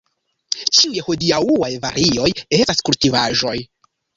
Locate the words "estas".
2.61-2.85